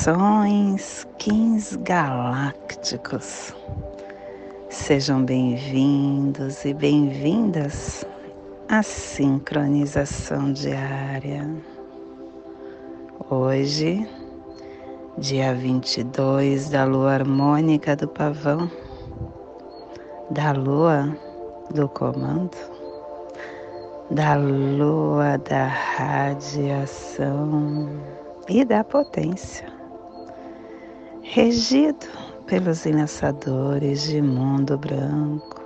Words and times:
Saudações, 0.00 1.06
Kins 1.18 1.76
galácticos. 1.76 3.54
Sejam 4.70 5.22
bem-vindos 5.22 6.64
e 6.64 6.72
bem-vindas 6.72 8.06
à 8.66 8.82
sincronização 8.82 10.54
diária. 10.54 11.46
Hoje, 13.28 14.08
dia 15.18 15.54
22 15.54 16.70
da 16.70 16.86
lua 16.86 17.12
harmônica 17.12 17.94
do 17.94 18.08
pavão, 18.08 18.70
da 20.30 20.52
lua 20.52 21.14
do 21.74 21.86
comando, 21.90 22.56
da 24.10 24.34
lua 24.34 25.36
da 25.36 25.66
radiação 25.66 26.70
e 28.48 28.64
da 28.64 28.82
potência, 28.82 29.79
regido 31.32 32.06
pelos 32.46 32.86
enlaçadores 32.86 34.02
de 34.02 34.20
mundo 34.20 34.76
branco. 34.76 35.60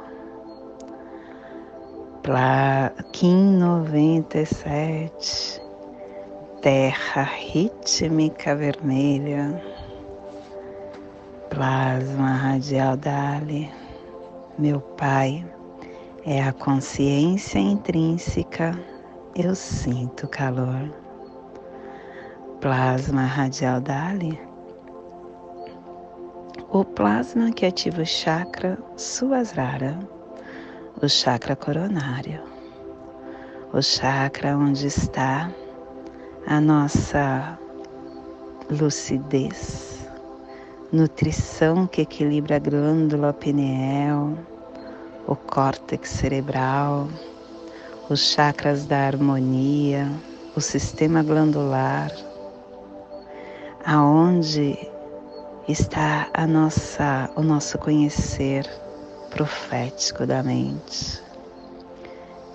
Kim 3.12 3.56
97 3.56 5.62
terra 6.60 7.22
rítmica 7.22 8.54
vermelha, 8.54 9.62
plasma 11.48 12.32
radial 12.32 12.96
Dali, 12.96 13.70
meu 14.58 14.80
Pai, 14.80 15.46
é 16.26 16.42
a 16.42 16.52
consciência 16.52 17.58
intrínseca, 17.58 18.78
eu 19.34 19.54
sinto 19.54 20.28
calor. 20.28 20.90
Plasma 22.60 23.26
radial 23.26 23.80
Dali, 23.80 24.38
o 26.74 26.84
plasma 26.84 27.52
que 27.52 27.64
ativa 27.64 28.02
o 28.02 28.04
chakra 28.04 28.76
Suasrara, 28.96 29.96
o 31.00 31.08
chakra 31.08 31.54
coronário, 31.54 32.42
o 33.72 33.80
chakra 33.80 34.58
onde 34.58 34.88
está 34.88 35.52
a 36.48 36.60
nossa 36.60 37.56
lucidez, 38.68 40.04
nutrição 40.92 41.86
que 41.86 42.00
equilibra 42.00 42.56
a 42.56 42.58
glândula 42.58 43.32
pineal, 43.32 44.36
o 45.28 45.36
córtex 45.36 46.10
cerebral, 46.10 47.06
os 48.10 48.32
chakras 48.32 48.84
da 48.84 48.98
harmonia, 48.98 50.10
o 50.56 50.60
sistema 50.60 51.22
glandular, 51.22 52.10
aonde 53.86 54.92
está 55.68 56.28
a 56.34 56.46
nossa, 56.46 57.30
o 57.36 57.42
nosso 57.42 57.78
conhecer 57.78 58.68
profético 59.30 60.26
da 60.26 60.42
mente, 60.42 61.22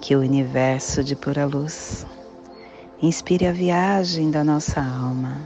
que 0.01 0.15
o 0.15 0.19
universo 0.19 1.03
de 1.03 1.15
pura 1.15 1.45
luz 1.45 2.05
Inspire 3.01 3.47
a 3.47 3.53
viagem 3.53 4.29
da 4.29 4.43
nossa 4.43 4.81
alma, 4.81 5.37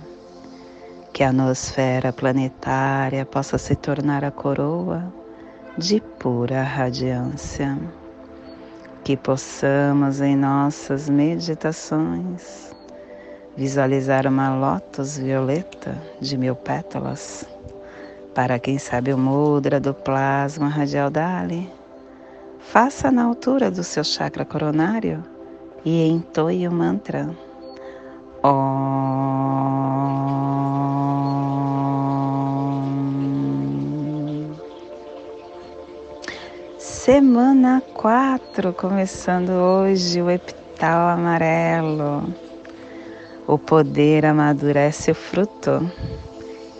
que 1.13 1.23
a 1.23 1.31
nosfera 1.31 2.11
planetária 2.11 3.23
possa 3.27 3.59
se 3.59 3.75
tornar 3.75 4.23
a 4.23 4.31
coroa 4.31 5.13
de 5.77 6.01
pura 6.01 6.63
radiância, 6.63 7.77
que 9.03 9.15
possamos 9.15 10.19
em 10.19 10.35
nossas 10.35 11.07
meditações 11.07 12.73
visualizar 13.55 14.25
uma 14.25 14.55
lótus 14.55 15.19
violeta 15.19 15.95
de 16.19 16.35
mil 16.35 16.55
pétalas, 16.55 17.47
para 18.33 18.57
quem 18.59 18.77
sabe 18.77 19.13
o 19.13 19.17
mudra 19.17 19.79
do 19.79 19.93
plasma 19.93 20.67
radial 20.67 21.09
Dali. 21.09 21.69
Faça 22.59 23.11
na 23.11 23.23
altura 23.23 23.69
do 23.69 23.83
seu 23.83 24.03
chakra 24.03 24.43
coronário 24.43 25.23
e 25.85 26.07
entoie 26.07 26.67
o 26.67 26.71
mantra. 26.71 27.29
Om. 28.43 29.93
Semana 36.79 37.83
4, 37.93 38.73
começando 38.73 39.49
hoje 39.49 40.21
o 40.21 40.31
epital 40.31 41.09
amarelo. 41.09 42.33
O 43.45 43.57
poder 43.57 44.25
amadurece 44.25 45.11
o 45.11 45.15
fruto. 45.15 45.91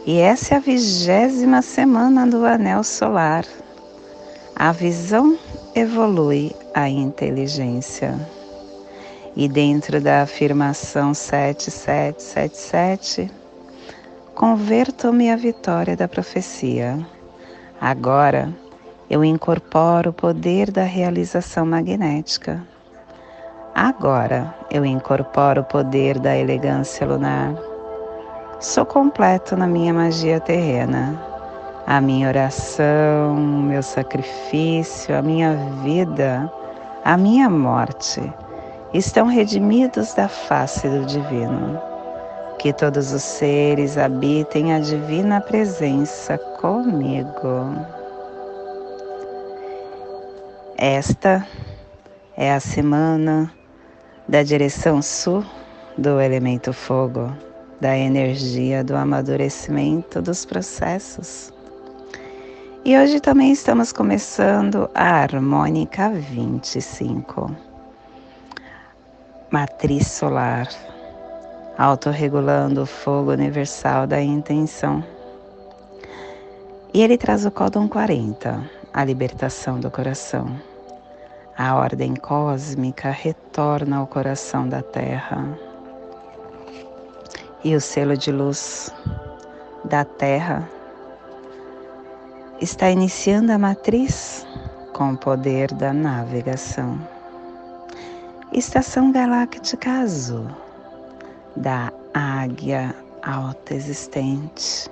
E 0.06 0.20
essa 0.20 0.56
é 0.56 0.58
a 0.58 0.60
vigésima 0.60 1.62
semana 1.62 2.28
do 2.28 2.46
anel 2.46 2.84
solar. 2.84 3.46
A 4.54 4.74
visão 4.74 5.38
evolui 5.74 6.54
a 6.74 6.90
inteligência. 6.90 8.14
E 9.34 9.48
dentro 9.48 10.02
da 10.02 10.24
afirmação 10.24 11.14
7777, 11.14 13.32
converto-me 14.36 15.32
à 15.32 15.38
vitória 15.38 15.96
da 15.96 16.10
profecia. 16.10 17.00
Agora 17.80 18.54
eu 19.10 19.24
incorporo 19.24 20.10
o 20.10 20.14
poder 20.14 20.70
da 20.70 20.84
realização 20.84 21.66
magnética. 21.66 22.62
Agora 23.74 24.54
eu 24.70 24.84
incorporo 24.84 25.62
o 25.62 25.66
poder 25.66 26.20
da 26.20 26.36
elegância 26.36 27.08
lunar. 27.08 27.56
Sou 28.60 28.86
completo 28.86 29.56
na 29.56 29.68
minha 29.68 29.94
magia 29.94 30.40
terrena. 30.40 31.20
A 31.86 32.00
minha 32.00 32.30
oração, 32.30 33.36
meu 33.36 33.84
sacrifício, 33.84 35.18
a 35.18 35.22
minha 35.22 35.56
vida, 35.84 36.52
a 37.04 37.18
minha 37.18 37.50
morte 37.50 38.22
estão 38.94 39.28
redimidos 39.28 40.14
da 40.14 40.30
face 40.30 40.88
do 40.88 41.06
Divino. 41.06 41.80
Que 42.58 42.72
todos 42.72 43.12
os 43.12 43.24
seres 43.24 43.98
habitem 43.98 44.74
a 44.74 44.80
divina 44.80 45.42
presença 45.42 46.38
comigo. 46.62 47.76
Esta 50.78 51.46
é 52.38 52.54
a 52.54 52.60
semana 52.60 53.52
da 54.28 54.42
direção 54.42 55.02
sul 55.02 55.44
do 55.98 56.20
elemento 56.20 56.72
fogo, 56.74 57.32
da 57.84 57.98
energia 57.98 58.82
do 58.82 58.96
amadurecimento 58.96 60.22
dos 60.22 60.46
processos. 60.46 61.52
E 62.86 62.98
hoje 62.98 63.20
também 63.20 63.52
estamos 63.52 63.92
começando 63.92 64.90
a 64.96 65.04
harmônica 65.04 66.10
25 66.10 67.54
matriz 69.52 70.08
solar, 70.08 70.70
autorregulando 71.78 72.84
o 72.84 72.86
fogo 72.86 73.34
universal 73.34 74.08
da 74.08 74.22
intenção. 74.22 75.04
E 76.94 77.02
ele 77.02 77.18
traz 77.18 77.46
o 77.46 77.52
códon 77.52 77.90
40, 77.90 78.64
a 78.94 79.04
libertação 79.04 79.78
do 79.78 79.92
coração. 79.92 80.56
A 81.58 81.76
ordem 81.76 82.16
cósmica 82.16 83.12
retorna 83.12 83.98
ao 83.98 84.08
coração 84.08 84.70
da 84.70 84.82
Terra. 84.82 85.73
E 87.64 87.76
o 87.76 87.80
selo 87.80 88.18
de 88.18 88.30
luz 88.30 88.94
da 89.86 90.04
Terra 90.04 90.70
está 92.60 92.90
iniciando 92.90 93.54
a 93.54 93.58
matriz 93.58 94.46
com 94.92 95.14
o 95.14 95.18
poder 95.18 95.74
da 95.74 95.94
navegação. 95.94 97.00
Estação 98.52 99.14
Galáctica 99.14 99.90
Azul 100.02 100.46
da 101.56 101.90
Águia 102.14 102.94
Alta 103.24 103.74
Existente, 103.74 104.90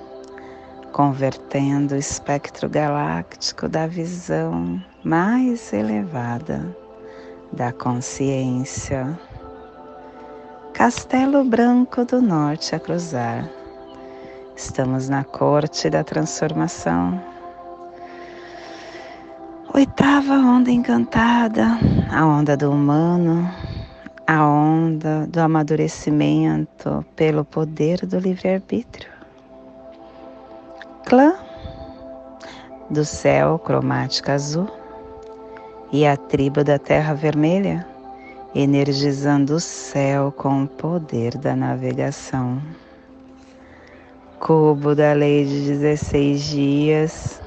convertendo 0.94 1.96
o 1.96 1.98
espectro 1.98 2.70
galáctico 2.70 3.68
da 3.68 3.86
visão 3.86 4.82
mais 5.04 5.74
elevada 5.74 6.74
da 7.52 7.74
consciência. 7.74 9.20
Castelo 10.74 11.44
Branco 11.44 12.06
do 12.06 12.22
Norte 12.22 12.76
a 12.76 12.80
cruzar. 12.80 13.50
Estamos 14.56 15.10
na 15.10 15.24
corte 15.24 15.90
da 15.90 16.04
transformação 16.04 17.32
Oitava 19.74 20.34
onda 20.34 20.70
encantada, 20.70 21.80
a 22.12 22.26
onda 22.26 22.58
do 22.58 22.70
humano, 22.70 23.50
a 24.28 24.46
onda 24.46 25.26
do 25.28 25.40
amadurecimento 25.40 27.06
pelo 27.16 27.46
poder 27.46 28.06
do 28.06 28.20
livre-arbítrio. 28.20 29.10
Clã 31.06 31.36
do 32.90 33.06
céu 33.06 33.58
cromática 33.60 34.34
azul 34.34 34.70
e 35.90 36.06
a 36.06 36.18
tribo 36.18 36.66
da 36.66 36.78
terra 36.78 37.14
vermelha, 37.14 37.88
energizando 38.54 39.56
o 39.56 39.60
céu 39.60 40.32
com 40.36 40.64
o 40.64 40.68
poder 40.68 41.38
da 41.38 41.56
navegação. 41.56 42.62
Cubo 44.40 44.94
da 44.94 45.14
lei 45.14 45.46
de 45.46 45.78
16 45.78 46.44
dias. 46.44 47.42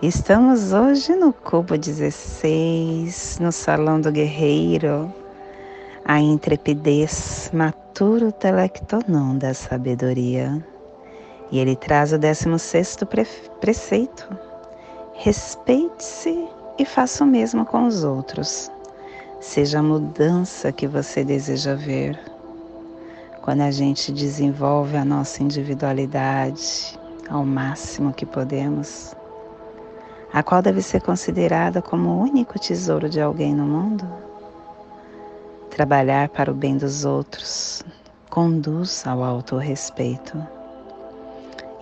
Estamos 0.00 0.72
hoje 0.72 1.14
no 1.14 1.32
cubo 1.32 1.76
16, 1.76 3.38
no 3.40 3.50
salão 3.50 4.00
do 4.00 4.10
guerreiro, 4.12 5.12
a 6.04 6.20
intrepidez 6.20 7.50
matura 7.52 8.26
o 8.26 8.32
telectonon 8.32 9.38
da 9.38 9.54
sabedoria. 9.54 10.64
E 11.50 11.58
ele 11.58 11.76
traz 11.76 12.12
o 12.12 12.18
16 12.18 12.96
pre 13.08 13.26
preceito. 13.60 14.28
Respeite-se 15.14 16.48
e 16.78 16.84
faça 16.84 17.22
o 17.22 17.26
mesmo 17.26 17.64
com 17.64 17.86
os 17.86 18.02
outros. 18.02 18.70
Seja 19.42 19.80
a 19.80 19.82
mudança 19.82 20.70
que 20.70 20.86
você 20.86 21.24
deseja 21.24 21.74
ver. 21.74 22.16
Quando 23.42 23.62
a 23.62 23.72
gente 23.72 24.12
desenvolve 24.12 24.96
a 24.96 25.04
nossa 25.04 25.42
individualidade 25.42 26.96
ao 27.28 27.44
máximo 27.44 28.12
que 28.12 28.24
podemos, 28.24 29.16
a 30.32 30.44
qual 30.44 30.62
deve 30.62 30.80
ser 30.80 31.02
considerada 31.02 31.82
como 31.82 32.08
o 32.08 32.20
único 32.20 32.56
tesouro 32.56 33.08
de 33.08 33.20
alguém 33.20 33.52
no 33.52 33.64
mundo, 33.64 34.06
trabalhar 35.70 36.28
para 36.28 36.52
o 36.52 36.54
bem 36.54 36.76
dos 36.76 37.04
outros 37.04 37.82
conduz 38.30 39.04
ao 39.04 39.24
autorrespeito. 39.24 40.40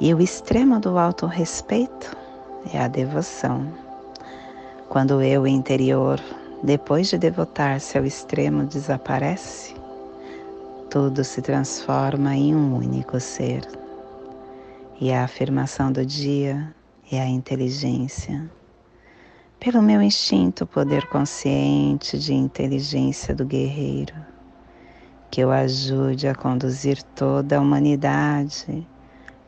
E 0.00 0.14
o 0.14 0.20
extremo 0.20 0.80
do 0.80 0.98
autorrespeito 0.98 2.16
é 2.72 2.78
a 2.78 2.88
devoção. 2.88 3.70
Quando 4.88 5.18
o 5.18 5.22
eu 5.22 5.46
interior, 5.46 6.18
depois 6.62 7.08
de 7.08 7.18
devotar-se 7.18 7.96
ao 7.96 8.04
extremo, 8.04 8.64
desaparece, 8.64 9.74
tudo 10.90 11.24
se 11.24 11.40
transforma 11.40 12.34
em 12.34 12.54
um 12.54 12.76
único 12.76 13.18
ser. 13.18 13.66
E 15.00 15.12
a 15.12 15.24
afirmação 15.24 15.90
do 15.90 16.04
dia 16.04 16.74
é 17.10 17.20
a 17.20 17.26
inteligência. 17.26 18.50
Pelo 19.58 19.82
meu 19.82 20.02
instinto, 20.02 20.66
poder 20.66 21.06
consciente 21.06 22.18
de 22.18 22.34
inteligência 22.34 23.34
do 23.34 23.44
guerreiro, 23.44 24.14
que 25.30 25.40
eu 25.40 25.50
ajude 25.50 26.28
a 26.28 26.34
conduzir 26.34 27.02
toda 27.14 27.56
a 27.56 27.60
humanidade 27.60 28.86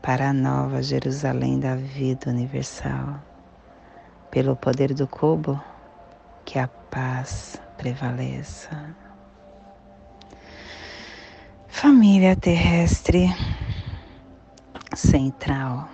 para 0.01 0.29
a 0.29 0.33
nova 0.33 0.81
Jerusalém 0.81 1.59
da 1.59 1.75
vida 1.75 2.29
universal 2.29 3.19
pelo 4.33 4.55
poder 4.55 4.95
do 4.95 5.05
cubo, 5.05 5.61
que 6.45 6.59
a 6.59 6.67
paz 6.67 7.61
prevaleça. 7.77 8.95
Família 11.67 12.35
terrestre 12.35 13.27
central 14.95 15.89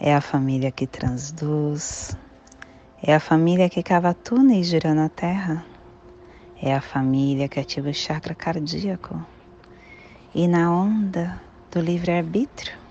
é 0.00 0.14
a 0.14 0.20
família 0.20 0.70
que 0.70 0.86
transduz, 0.86 2.16
é 3.02 3.14
a 3.14 3.20
família 3.20 3.68
que 3.68 3.82
cava 3.82 4.14
túneis 4.14 4.66
girando 4.66 5.02
a 5.02 5.08
terra, 5.08 5.64
é 6.60 6.74
a 6.74 6.80
família 6.80 7.48
que 7.48 7.60
ativa 7.60 7.90
o 7.90 7.94
chakra 7.94 8.34
cardíaco 8.34 9.24
e 10.34 10.48
na 10.48 10.72
onda 10.72 11.40
do 11.70 11.80
livre-arbítrio 11.80 12.82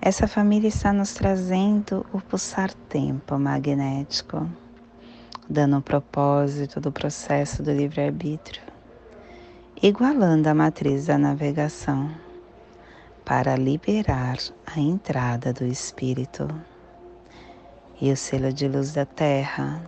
essa 0.00 0.28
família 0.28 0.68
está 0.68 0.92
nos 0.92 1.12
trazendo 1.12 2.06
o 2.12 2.20
pulsar-tempo 2.20 3.36
magnético, 3.36 4.48
dando 5.48 5.78
o 5.78 5.82
propósito 5.82 6.80
do 6.80 6.92
processo 6.92 7.62
do 7.62 7.72
livre-arbítrio, 7.72 8.62
igualando 9.82 10.48
a 10.48 10.54
matriz 10.54 11.06
da 11.06 11.16
navegação 11.16 12.10
para 13.24 13.56
liberar 13.56 14.36
a 14.66 14.78
entrada 14.78 15.52
do 15.52 15.64
espírito. 15.64 16.48
E 18.00 18.12
o 18.12 18.16
selo 18.16 18.52
de 18.52 18.68
luz 18.68 18.92
da 18.92 19.04
Terra 19.04 19.82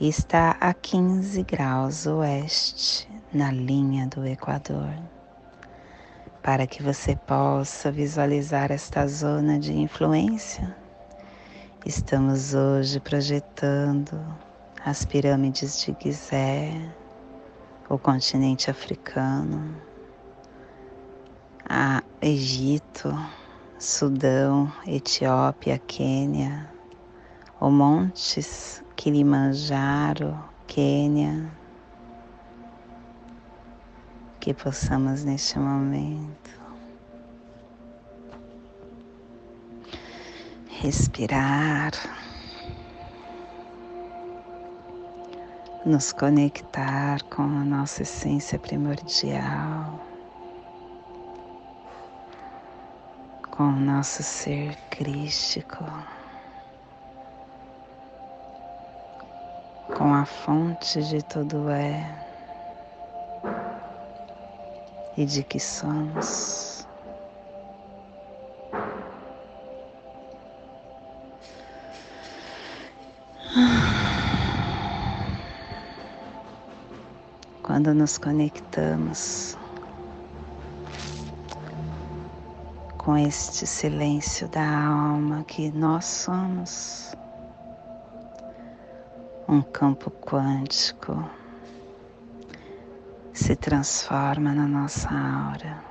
está 0.00 0.56
a 0.60 0.72
15 0.72 1.42
graus 1.42 2.06
oeste, 2.06 3.08
na 3.32 3.50
linha 3.50 4.06
do 4.06 4.24
Equador 4.26 4.94
para 6.44 6.66
que 6.66 6.82
você 6.82 7.16
possa 7.16 7.90
visualizar 7.90 8.70
esta 8.70 9.06
zona 9.06 9.58
de 9.58 9.72
influência. 9.72 10.76
Estamos 11.86 12.52
hoje 12.52 13.00
projetando 13.00 14.22
as 14.84 15.02
pirâmides 15.04 15.78
de 15.78 15.96
Gizé, 15.98 16.70
o 17.88 17.98
continente 17.98 18.70
africano, 18.70 19.74
a 21.66 22.02
Egito, 22.20 23.08
Sudão, 23.78 24.70
Etiópia, 24.86 25.78
Quênia, 25.78 26.70
o 27.58 27.70
montes 27.70 28.84
Kilimanjaro, 28.94 30.38
Quênia, 30.66 31.50
que 34.38 34.52
possamos 34.52 35.24
neste 35.24 35.58
momento 35.58 36.62
respirar, 40.66 41.92
nos 45.84 46.12
conectar 46.12 47.22
com 47.24 47.42
a 47.42 47.64
nossa 47.64 48.02
essência 48.02 48.58
primordial, 48.58 50.00
com 53.50 53.64
o 53.64 53.80
nosso 53.80 54.22
ser 54.22 54.76
crístico. 54.90 55.84
com 59.94 60.12
a 60.12 60.24
fonte 60.24 61.02
de 61.04 61.22
tudo 61.22 61.70
é 61.70 62.04
e 65.16 65.24
de 65.24 65.44
que 65.44 65.60
somos. 65.60 66.73
Quando 77.74 77.92
nos 77.92 78.18
conectamos 78.18 79.58
com 82.96 83.16
este 83.16 83.66
silêncio 83.66 84.46
da 84.46 84.64
alma 84.64 85.42
que 85.42 85.72
nós 85.72 86.04
somos, 86.04 87.16
um 89.48 89.60
campo 89.60 90.08
quântico 90.08 91.28
se 93.32 93.56
transforma 93.56 94.54
na 94.54 94.68
nossa 94.68 95.08
aura. 95.08 95.82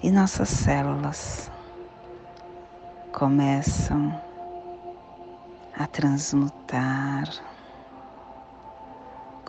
E 0.00 0.12
nossas 0.12 0.48
células 0.48 1.50
começam 3.10 4.14
a 5.76 5.88
transmutar, 5.88 7.28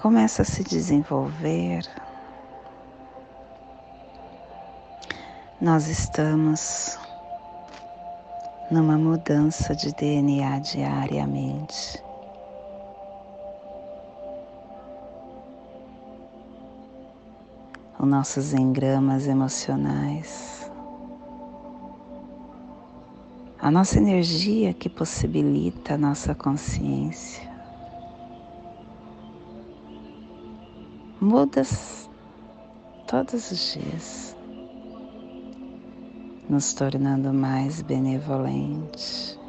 começa 0.04 0.42
a 0.42 0.46
se 0.46 0.62
desenvolver. 0.66 1.88
Nós 5.62 5.88
estamos 5.88 7.00
numa 8.70 8.98
mudança 8.98 9.74
de 9.74 9.94
DNA 9.94 10.60
diariamente. 10.60 12.04
os 17.98 18.10
nossos 18.10 18.54
engramas 18.54 19.28
emocionais, 19.28 20.70
a 23.58 23.72
nossa 23.72 23.98
energia 23.98 24.74
que 24.74 24.90
possibilita 24.90 25.94
a 25.94 25.98
nossa 25.98 26.36
consciência. 26.36 27.53
Muda 31.24 31.62
todos 33.08 33.50
os 33.50 33.74
dias, 33.74 34.36
nos 36.50 36.74
tornando 36.74 37.34
mais 37.34 37.82
benevolente, 37.82 39.40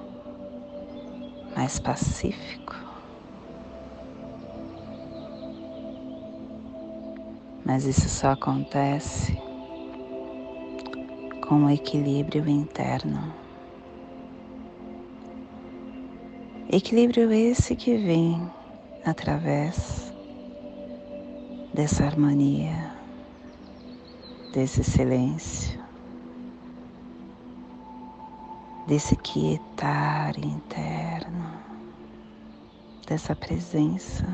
mais 1.56 1.80
pacífico 1.80 2.76
mas 7.64 7.84
isso 7.86 8.08
só 8.08 8.30
acontece 8.30 9.36
com 11.48 11.64
o 11.64 11.70
equilíbrio 11.70 12.48
interno. 12.48 13.34
Equilíbrio 16.70 17.32
esse 17.32 17.74
que 17.74 17.96
vem 17.96 18.48
através 19.04 20.13
dessa 21.74 22.04
harmonia, 22.04 22.94
desse 24.52 24.84
silêncio, 24.84 25.82
desse 28.86 29.16
quietar 29.16 30.38
interno, 30.38 31.52
dessa 33.08 33.34
presença. 33.34 34.24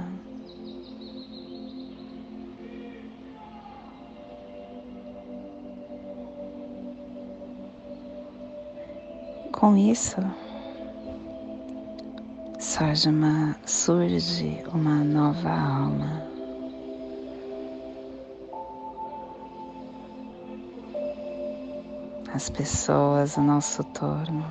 Com 9.50 9.76
isso, 9.78 10.16
surge 12.58 13.08
uma, 13.08 13.56
surge 13.64 14.62
uma 14.74 15.02
nova 15.02 15.50
alma. 15.50 16.29
As 22.40 22.48
pessoas 22.48 23.36
ao 23.36 23.44
nosso 23.44 23.84
torno 23.84 24.42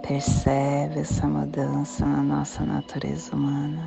percebem 0.00 1.00
essa 1.00 1.26
mudança 1.26 2.06
na 2.06 2.22
nossa 2.22 2.64
natureza 2.64 3.36
humana. 3.36 3.86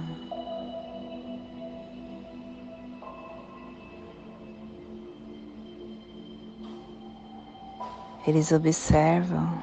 Eles 8.27 8.51
observam 8.51 9.57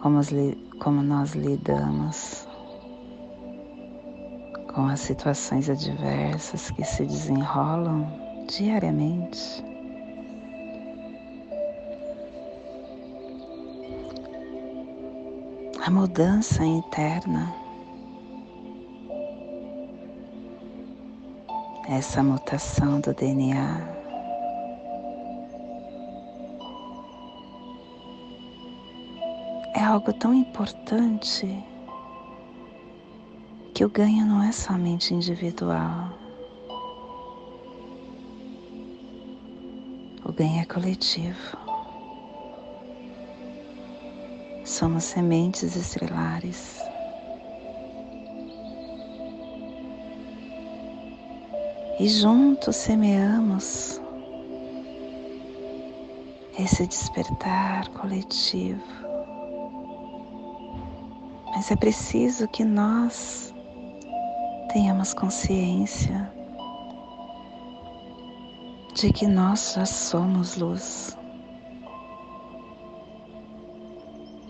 como, 0.00 0.20
como 0.78 1.02
nós 1.02 1.32
lidamos 1.32 2.48
com 4.74 4.86
as 4.86 5.00
situações 5.00 5.68
adversas 5.68 6.70
que 6.70 6.82
se 6.82 7.04
desenrolam 7.04 8.10
diariamente. 8.48 9.75
A 15.86 15.90
mudança 15.90 16.64
interna, 16.64 17.54
essa 21.88 22.22
mutação 22.24 23.00
do 23.00 23.14
DNA 23.14 23.96
algo 29.96 30.12
tão 30.12 30.34
importante 30.34 31.64
que 33.72 33.82
o 33.82 33.88
ganho 33.88 34.26
não 34.26 34.42
é 34.42 34.52
somente 34.52 35.14
individual. 35.14 36.10
O 40.24 40.32
ganho 40.32 40.60
é 40.60 40.64
coletivo. 40.66 41.65
Somos 44.78 45.04
sementes 45.04 45.74
estrelares. 45.74 46.78
E 51.98 52.06
juntos 52.06 52.76
semeamos 52.76 53.98
esse 56.58 56.86
despertar 56.86 57.88
coletivo 57.92 58.82
mas 61.54 61.70
é 61.70 61.76
preciso 61.76 62.46
que 62.46 62.62
nós 62.62 63.54
tenhamos 64.74 65.14
consciência 65.14 66.30
de 68.94 69.10
que 69.10 69.26
nós 69.26 69.72
já 69.74 69.86
somos 69.86 70.58
luz, 70.58 71.16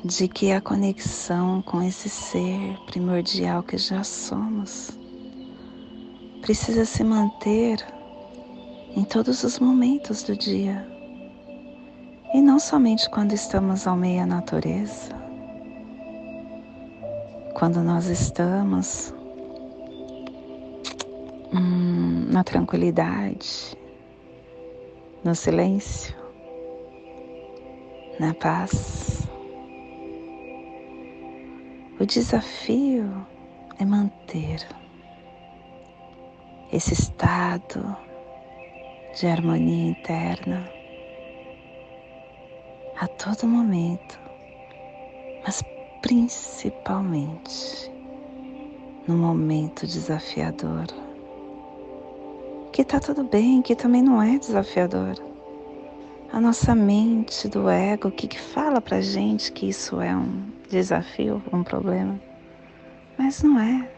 de 0.06 0.28
que 0.28 0.52
a 0.52 0.60
conexão 0.60 1.60
com 1.62 1.82
esse 1.82 2.08
ser 2.08 2.78
primordial 2.86 3.62
que 3.62 3.76
já 3.76 4.04
somos 4.04 4.90
precisa 6.40 6.84
se 6.84 7.02
manter 7.02 7.84
em 8.94 9.04
todos 9.04 9.42
os 9.42 9.58
momentos 9.58 10.22
do 10.22 10.36
dia 10.36 10.86
e 12.32 12.40
não 12.40 12.58
somente 12.58 13.10
quando 13.10 13.32
estamos 13.32 13.86
ao 13.86 13.96
meio 13.96 14.20
da 14.20 14.26
natureza 14.26 15.16
quando 17.58 17.82
nós 17.82 18.06
estamos 18.06 19.14
hum, 21.54 22.26
na 22.30 22.44
tranquilidade, 22.44 23.74
no 25.24 25.34
silêncio, 25.34 26.14
na 28.20 28.34
paz. 28.34 29.15
O 31.98 32.04
desafio 32.04 33.26
é 33.78 33.84
manter 33.86 34.60
esse 36.70 36.92
estado 36.92 37.96
de 39.18 39.26
harmonia 39.26 39.92
interna 39.92 40.70
a 43.00 43.08
todo 43.08 43.48
momento, 43.48 44.20
mas 45.42 45.64
principalmente 46.02 47.90
no 49.08 49.16
momento 49.16 49.86
desafiador. 49.86 50.84
Que 52.72 52.84
tá 52.84 53.00
tudo 53.00 53.24
bem, 53.24 53.62
que 53.62 53.74
também 53.74 54.02
não 54.02 54.20
é 54.20 54.38
desafiador. 54.38 55.25
A 56.32 56.40
nossa 56.40 56.74
mente 56.74 57.48
do 57.48 57.68
ego, 57.68 58.10
que, 58.10 58.26
que 58.26 58.38
fala 58.38 58.80
pra 58.80 59.00
gente 59.00 59.52
que 59.52 59.68
isso 59.68 60.00
é 60.00 60.14
um 60.14 60.42
desafio, 60.68 61.42
um 61.52 61.62
problema? 61.62 62.20
Mas 63.16 63.42
não 63.42 63.58
é. 63.58 63.88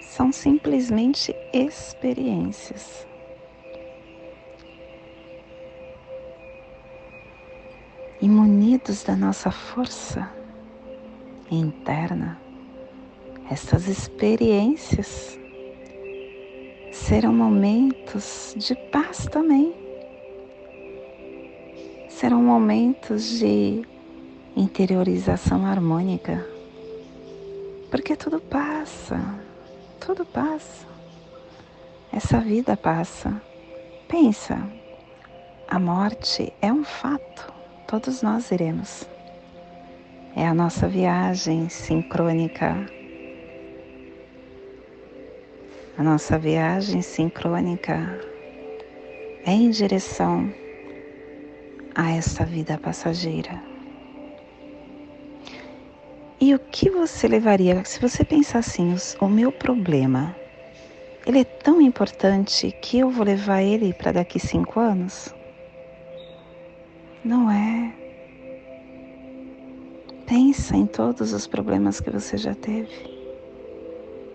São 0.00 0.32
simplesmente 0.32 1.34
experiências. 1.52 3.06
E 8.20 8.28
munidos 8.28 9.04
da 9.04 9.14
nossa 9.14 9.50
força, 9.50 10.28
interna, 11.50 12.38
essas 13.48 13.86
experiências 13.86 15.38
serão 16.90 17.32
momentos 17.32 18.54
de 18.58 18.74
paz 18.90 19.26
também. 19.30 19.87
Serão 22.18 22.42
momentos 22.42 23.38
de 23.38 23.86
interiorização 24.56 25.64
harmônica. 25.64 26.44
Porque 27.92 28.16
tudo 28.16 28.40
passa, 28.40 29.20
tudo 30.00 30.24
passa. 30.24 30.84
Essa 32.12 32.40
vida 32.40 32.76
passa. 32.76 33.40
Pensa, 34.08 34.58
a 35.68 35.78
morte 35.78 36.52
é 36.60 36.72
um 36.72 36.82
fato, 36.82 37.52
todos 37.86 38.20
nós 38.20 38.50
iremos 38.50 39.06
é 40.34 40.46
a 40.46 40.54
nossa 40.54 40.88
viagem 40.88 41.68
sincrônica. 41.68 42.74
A 45.96 46.02
nossa 46.02 46.36
viagem 46.36 47.00
sincrônica 47.02 48.20
é 49.44 49.52
em 49.52 49.70
direção 49.70 50.52
a 51.98 52.12
essa 52.12 52.44
vida 52.44 52.78
passageira. 52.78 53.60
E 56.40 56.54
o 56.54 56.58
que 56.60 56.88
você 56.88 57.26
levaria, 57.26 57.84
se 57.84 58.00
você 58.00 58.24
pensar 58.24 58.60
assim, 58.60 58.94
o 59.20 59.26
meu 59.26 59.50
problema, 59.50 60.34
ele 61.26 61.40
é 61.40 61.44
tão 61.44 61.80
importante 61.80 62.70
que 62.80 63.00
eu 63.00 63.10
vou 63.10 63.24
levar 63.24 63.62
ele 63.62 63.92
para 63.92 64.12
daqui 64.12 64.38
cinco 64.38 64.78
anos? 64.78 65.34
Não 67.24 67.50
é. 67.50 67.92
Pensa 70.24 70.76
em 70.76 70.86
todos 70.86 71.32
os 71.32 71.48
problemas 71.48 72.00
que 72.00 72.10
você 72.10 72.36
já 72.36 72.54
teve. 72.54 72.94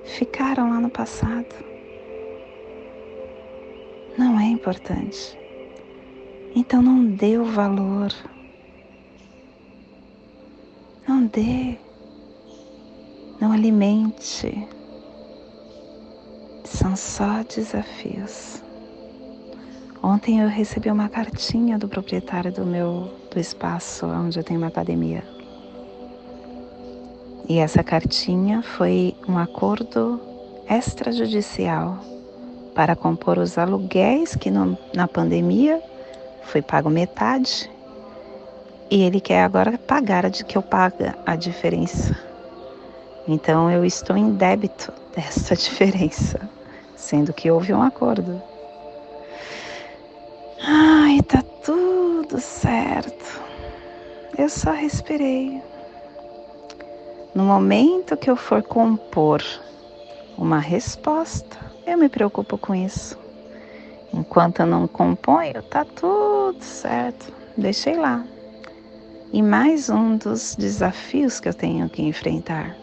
Ficaram 0.03 0.70
lá 0.70 0.82
no 0.82 0.89
passado. 0.89 1.55
Não 4.17 4.38
é 4.38 4.48
importante. 4.48 5.42
Então 6.55 6.83
não 6.83 7.03
dê 7.03 7.38
o 7.38 7.45
valor. 7.45 8.13
Não 11.07 11.25
dê. 11.25 11.77
Não 13.41 13.51
alimente. 13.51 14.67
São 16.63 16.95
só 16.95 17.41
desafios. 17.43 18.62
Ontem 20.01 20.41
eu 20.41 20.48
recebi 20.48 20.91
uma 20.91 21.10
cartinha 21.10 21.79
do 21.79 21.88
proprietário 21.88 22.51
do 22.51 22.65
meu 22.65 23.10
do 23.31 23.39
espaço 23.39 24.05
onde 24.05 24.38
eu 24.38 24.43
tenho 24.43 24.60
uma 24.60 24.67
academia. 24.67 25.24
E 27.50 27.57
essa 27.57 27.83
cartinha 27.83 28.62
foi 28.62 29.15
um 29.27 29.38
acordo 29.38 30.22
extrajudicial 30.69 32.00
para 32.75 32.95
compor 32.95 33.39
os 33.39 33.57
aluguéis 33.57 34.36
que 34.36 34.51
no, 34.51 34.77
na 34.93 35.07
pandemia 35.07 35.81
foi 36.43 36.62
pago 36.62 36.89
metade 36.89 37.69
e 38.89 39.01
ele 39.01 39.19
quer 39.19 39.43
agora 39.43 39.77
pagar 39.77 40.29
de 40.29 40.43
que 40.43 40.57
eu 40.57 40.62
paga 40.62 41.15
a 41.25 41.35
diferença. 41.35 42.15
Então 43.27 43.71
eu 43.71 43.83
estou 43.83 44.15
em 44.15 44.31
débito 44.33 44.93
dessa 45.15 45.55
diferença, 45.57 46.39
sendo 46.95 47.33
que 47.33 47.50
houve 47.50 47.73
um 47.73 47.81
acordo. 47.81 48.41
Ai, 50.62 51.21
tá 51.21 51.41
tudo 51.63 52.39
certo. 52.39 53.41
Eu 54.38 54.50
só 54.50 54.71
respirei. 54.71 55.62
No 57.33 57.43
momento 57.43 58.15
que 58.15 58.29
eu 58.29 58.35
for 58.35 58.62
compor 58.62 59.41
uma 60.38 60.59
resposta, 60.59 61.57
eu 61.85 61.97
me 61.97 62.09
preocupo 62.09 62.57
com 62.57 62.75
isso. 62.75 63.23
Enquanto 64.13 64.60
eu 64.60 64.67
não 64.67 64.88
componho, 64.88 65.62
tá 65.63 65.84
tudo 65.84 66.62
certo. 66.62 67.34
Deixei 67.58 67.98
lá. 67.98 68.24
E 69.32 69.41
mais 69.41 69.89
um 69.89 70.15
dos 70.17 70.55
desafios 70.55 71.39
que 71.39 71.50
eu 71.50 71.53
tenho 71.53 71.89
que 71.89 72.03
enfrentar. 72.03 72.77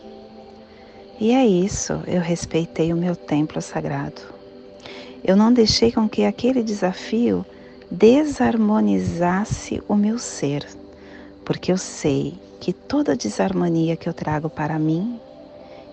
E 1.21 1.33
é 1.33 1.47
isso, 1.47 2.03
eu 2.07 2.21
respeitei 2.21 2.93
o 2.93 2.97
meu 2.97 3.15
templo 3.15 3.63
sagrado. 3.63 4.21
Eu 5.23 5.37
não 5.37 5.53
deixei 5.53 5.93
com 5.93 6.09
que 6.09 6.25
aquele 6.25 6.63
desafio 6.63 7.47
desarmonizasse 7.91 9.83
o 9.87 9.95
meu 9.95 10.19
ser, 10.19 10.67
porque 11.45 11.71
eu 11.71 11.79
sei 11.79 12.35
que 12.59 12.73
toda 12.73 13.15
desarmonia 13.15 13.97
que 13.97 14.09
eu 14.09 14.15
trago 14.15 14.51
para 14.51 14.79
mim, 14.79 15.21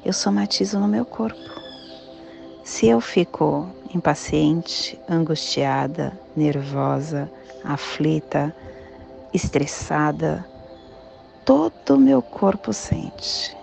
eu 0.03 0.13
somatizo 0.13 0.79
no 0.79 0.87
meu 0.87 1.05
corpo. 1.05 1.66
Se 2.67 2.85
eu 2.85 2.99
fico 2.99 3.65
impaciente, 3.95 4.99
angustiada, 5.09 6.19
nervosa, 6.35 7.31
aflita, 7.63 8.53
estressada, 9.33 10.45
todo 11.45 11.95
o 11.95 11.97
meu 11.97 12.21
corpo 12.21 12.73
sente. 12.73 13.55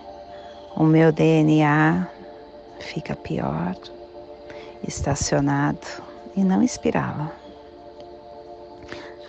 O 0.75 0.83
meu 0.83 1.11
DNA 1.11 2.07
fica 2.79 3.15
pior, 3.15 3.75
estacionado 4.87 5.87
e 6.35 6.43
não 6.43 6.63
espirala. 6.63 7.31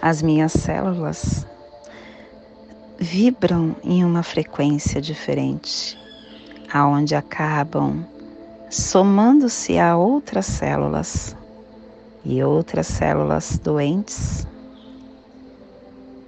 As 0.00 0.22
minhas 0.22 0.52
células 0.52 1.46
vibram 2.98 3.76
em 3.84 4.02
uma 4.06 4.22
frequência 4.22 5.02
diferente, 5.02 5.98
aonde 6.72 7.14
acabam 7.14 8.15
somando-se 8.70 9.78
a 9.78 9.96
outras 9.96 10.46
células 10.46 11.36
e 12.24 12.42
outras 12.42 12.86
células 12.86 13.58
doentes, 13.58 14.46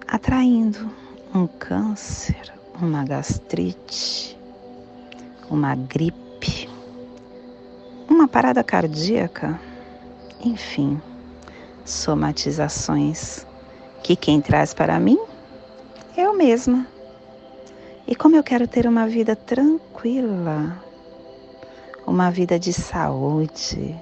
atraindo 0.07 0.91
um 1.35 1.47
câncer, 1.47 2.53
uma 2.81 3.05
gastrite, 3.05 4.39
uma 5.51 5.75
gripe, 5.75 6.69
uma 8.09 8.29
parada 8.29 8.63
cardíaca, 8.63 9.61
enfim, 10.41 11.01
somatizações 11.85 13.47
que 14.03 14.15
quem 14.15 14.41
traz 14.41 14.73
para 14.73 15.01
mim 15.01 15.19
eu 16.17 16.37
mesma. 16.37 16.87
E 18.07 18.15
como 18.15 18.37
eu 18.37 18.43
quero 18.43 18.67
ter 18.67 18.87
uma 18.87 19.07
vida 19.07 19.37
tranquila, 19.37 20.83
uma 22.09 22.31
vida 22.31 22.59
de 22.59 22.73
saúde, 22.73 23.95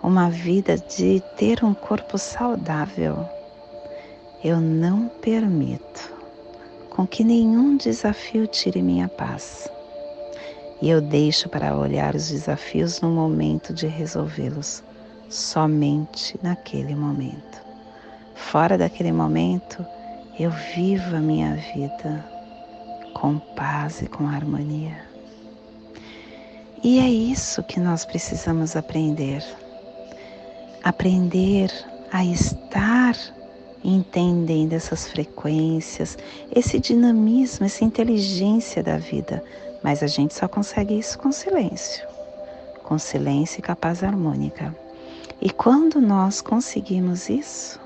uma 0.00 0.30
vida 0.30 0.78
de 0.78 1.20
ter 1.36 1.64
um 1.64 1.74
corpo 1.74 2.16
saudável, 2.16 3.28
eu 4.42 4.60
não 4.60 5.08
permito 5.20 6.12
com 6.90 7.04
que 7.04 7.24
nenhum 7.24 7.76
desafio 7.76 8.46
tire 8.46 8.80
minha 8.80 9.08
paz. 9.08 9.68
E 10.80 10.88
eu 10.88 11.00
deixo 11.00 11.48
para 11.48 11.76
olhar 11.76 12.14
os 12.14 12.28
desafios 12.28 13.00
no 13.00 13.10
momento 13.10 13.74
de 13.74 13.88
resolvê-los, 13.88 14.84
somente 15.28 16.38
naquele 16.40 16.94
momento. 16.94 17.60
Fora 18.36 18.78
daquele 18.78 19.10
momento, 19.10 19.84
eu 20.38 20.52
vivo 20.74 21.16
a 21.16 21.20
minha 21.20 21.56
vida 21.56 22.24
com 23.12 23.38
paz 23.56 24.02
e 24.02 24.06
com 24.06 24.28
harmonia. 24.28 25.13
E 26.84 26.98
é 26.98 27.08
isso 27.08 27.62
que 27.62 27.80
nós 27.80 28.04
precisamos 28.04 28.76
aprender. 28.76 29.42
Aprender 30.82 31.72
a 32.12 32.22
estar 32.22 33.16
entendendo 33.82 34.74
essas 34.74 35.08
frequências, 35.08 36.18
esse 36.54 36.78
dinamismo, 36.78 37.64
essa 37.64 37.84
inteligência 37.84 38.82
da 38.82 38.98
vida. 38.98 39.42
Mas 39.82 40.02
a 40.02 40.06
gente 40.06 40.34
só 40.34 40.46
consegue 40.46 40.98
isso 40.98 41.18
com 41.18 41.32
silêncio, 41.32 42.06
com 42.82 42.98
silêncio 42.98 43.60
e 43.60 43.62
capaz 43.62 44.04
harmônica. 44.04 44.76
E 45.40 45.48
quando 45.48 46.02
nós 46.02 46.42
conseguimos 46.42 47.30
isso, 47.30 47.80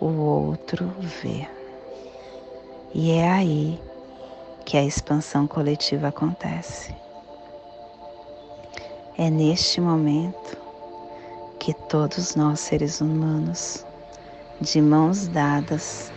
o 0.00 0.06
outro 0.06 0.90
vê. 1.22 1.46
E 2.94 3.10
é 3.10 3.30
aí 3.30 3.78
que 4.64 4.78
a 4.78 4.82
expansão 4.82 5.46
coletiva 5.46 6.08
acontece. 6.08 7.02
É 9.18 9.30
neste 9.30 9.80
momento 9.80 10.56
que 11.58 11.74
todos 11.88 12.34
nós, 12.34 12.60
seres 12.60 13.00
humanos, 13.00 13.86
de 14.60 14.80
mãos 14.80 15.28
dadas, 15.28 16.12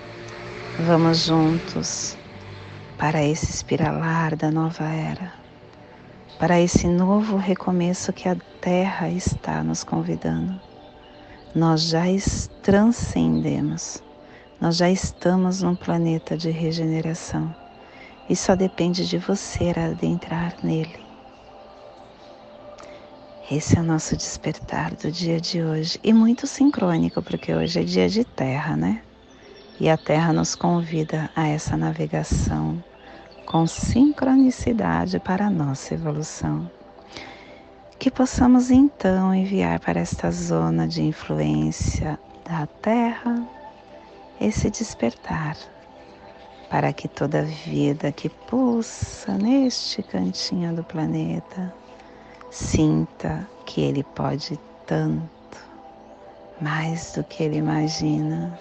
vamos 0.79 1.19
juntos 1.19 2.17
para 2.97 3.23
esse 3.23 3.51
espiralar 3.51 4.35
da 4.35 4.51
nova 4.51 4.85
era, 4.85 5.33
para 6.39 6.59
esse 6.59 6.87
novo 6.87 7.37
recomeço 7.37 8.13
que 8.13 8.29
a 8.29 8.35
Terra 8.61 9.09
está 9.09 9.63
nos 9.63 9.83
convidando 9.83 10.59
nós 11.55 11.83
já 11.83 12.03
transcendemos, 12.61 14.03
nós 14.59 14.75
já 14.75 14.89
estamos 14.89 15.61
num 15.61 15.73
planeta 15.73 16.35
de 16.35 16.49
regeneração 16.49 17.55
e 18.29 18.35
só 18.35 18.57
depende 18.57 19.07
de 19.07 19.17
você 19.17 19.71
adentrar 19.73 20.53
nele. 20.61 21.04
Esse 23.49 23.77
é 23.77 23.81
o 23.81 23.83
nosso 23.83 24.17
despertar 24.17 24.95
do 24.95 25.11
dia 25.11 25.39
de 25.39 25.61
hoje 25.61 25.99
e 26.03 26.11
muito 26.11 26.47
sincrônico, 26.47 27.21
porque 27.21 27.53
hoje 27.53 27.79
é 27.79 27.83
dia 27.83 28.09
de 28.09 28.23
Terra, 28.23 28.75
né? 28.75 29.01
E 29.79 29.87
a 29.87 29.97
Terra 29.97 30.33
nos 30.33 30.55
convida 30.55 31.29
a 31.35 31.47
essa 31.47 31.77
navegação 31.77 32.83
com 33.45 33.67
sincronicidade 33.67 35.19
para 35.19 35.45
a 35.45 35.49
nossa 35.51 35.93
evolução 35.93 36.69
que 37.99 38.11
possamos 38.11 38.69
então 38.69 39.33
enviar 39.33 39.79
para 39.79 39.99
esta 39.99 40.29
zona 40.29 40.87
de 40.87 41.01
influência 41.01 42.19
da 42.47 42.67
Terra 42.67 43.47
esse 44.39 44.69
despertar, 44.69 45.57
para 46.69 46.91
que 46.91 47.07
toda 47.07 47.43
vida 47.43 48.11
que 48.11 48.29
pulsa 48.29 49.37
neste 49.37 50.03
cantinho 50.03 50.75
do 50.75 50.83
planeta 50.83 51.73
sinta 52.51 53.47
que 53.65 53.81
ele 53.81 54.03
pode 54.15 54.59
tanto, 54.85 55.57
mais 56.61 57.13
do 57.13 57.23
que 57.23 57.43
ele 57.43 57.57
imagina. 57.57 58.59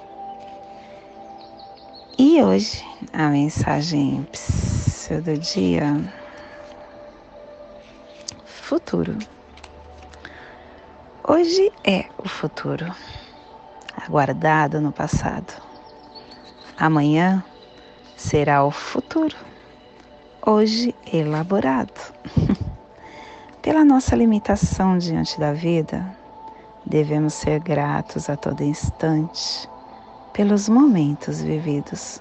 E 2.19 2.43
hoje 2.43 2.85
a 3.13 3.29
mensagem 3.29 4.27
do 5.23 5.37
dia 5.39 5.85
futuro. 8.47 9.19
Hoje 11.29 11.71
é 11.85 12.07
o 12.19 12.29
futuro, 12.29 12.95
aguardado 13.95 14.81
no 14.81 14.91
passado. 14.91 15.53
Amanhã 16.77 17.45
será 18.17 18.65
o 18.65 18.71
futuro, 18.71 19.37
hoje 20.45 20.95
elaborado. 21.13 22.15
Pela 23.65 23.83
nossa 23.83 24.15
limitação 24.15 24.99
diante 24.99 25.41
da 25.41 25.55
vida, 25.55 26.05
devemos 26.85 27.33
ser 27.33 27.61
gratos 27.61 28.29
a 28.29 28.37
todo 28.37 28.63
instante 28.63 29.67
pelos 30.35 30.69
momentos 30.69 31.41
vividos. 31.41 32.21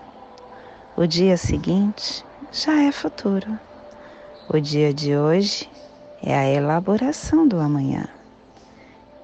O 0.96 1.06
dia 1.06 1.36
seguinte 1.36 2.24
já 2.50 2.82
é 2.82 2.94
futuro. 2.94 3.60
O 4.48 4.58
dia 4.58 4.94
de 4.94 5.18
hoje 5.18 5.70
é 6.22 6.34
a 6.34 6.50
elaboração 6.50 7.46
do 7.46 7.60
amanhã. 7.60 8.08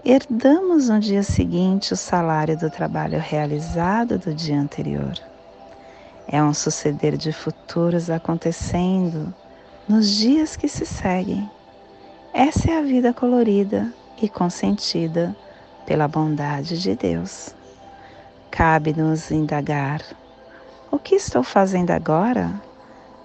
herdamos 0.03 0.89
no 0.89 0.99
dia 0.99 1.23
seguinte 1.23 1.93
o 1.93 1.97
salário 1.97 2.58
do 2.58 2.69
trabalho 2.69 3.17
realizado 3.17 4.19
do 4.19 4.34
dia 4.34 4.60
anterior. 4.60 5.13
É 6.27 6.43
um 6.43 6.53
suceder 6.53 7.15
de 7.15 7.32
futuros 7.32 8.10
acontecendo 8.10 9.34
nos 9.88 10.10
dias 10.10 10.58
que 10.58 10.67
se 10.67 10.86
seguem. 10.86 11.49
Essa 12.41 12.71
é 12.71 12.78
a 12.78 12.82
vida 12.82 13.13
colorida 13.13 13.93
e 14.21 14.30
consentida 14.30 15.36
pela 15.86 16.08
bondade 16.08 16.82
de 16.82 16.95
Deus. 16.95 17.54
Cabe-nos 18.49 19.30
indagar: 19.30 20.02
o 20.89 20.97
que 20.97 21.15
estou 21.15 21.43
fazendo 21.43 21.91
agora 21.91 22.49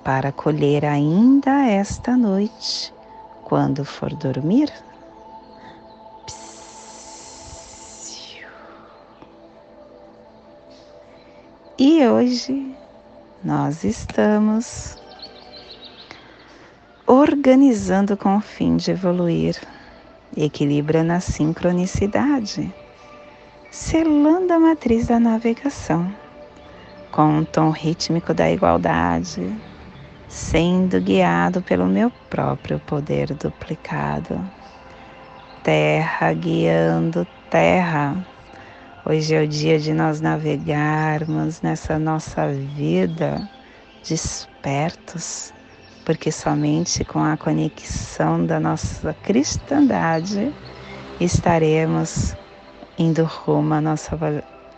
para 0.02 0.32
colher 0.32 0.84
ainda 0.84 1.64
esta 1.64 2.16
noite, 2.16 2.92
quando 3.44 3.84
for 3.84 4.12
dormir? 4.12 4.68
E 11.78 12.04
hoje 12.04 12.76
nós 13.44 13.84
estamos 13.84 15.03
organizando 17.14 18.16
com 18.16 18.36
o 18.36 18.40
fim 18.40 18.76
de 18.76 18.90
evoluir, 18.90 19.56
equilibrando 20.36 21.12
a 21.12 21.20
sincronicidade, 21.20 22.72
selando 23.70 24.52
a 24.52 24.58
matriz 24.58 25.06
da 25.06 25.20
navegação, 25.20 26.12
com 27.12 27.38
um 27.38 27.44
tom 27.44 27.70
rítmico 27.70 28.34
da 28.34 28.50
igualdade, 28.50 29.54
sendo 30.28 31.00
guiado 31.00 31.62
pelo 31.62 31.86
meu 31.86 32.10
próprio 32.28 32.80
poder 32.80 33.32
duplicado. 33.34 34.40
Terra 35.62 36.32
guiando 36.32 37.26
terra 37.48 38.26
Hoje 39.06 39.34
é 39.34 39.42
o 39.42 39.46
dia 39.46 39.78
de 39.78 39.92
nós 39.92 40.22
navegarmos 40.22 41.60
nessa 41.60 41.98
nossa 41.98 42.48
vida 42.48 43.46
despertos, 44.02 45.52
porque 46.04 46.30
somente 46.30 47.04
com 47.04 47.20
a 47.20 47.36
conexão 47.36 48.44
da 48.44 48.60
nossa 48.60 49.14
cristandade 49.22 50.52
estaremos 51.20 52.36
indo 52.98 53.24
rumo 53.24 53.74
à 53.74 53.80
nossa 53.80 54.16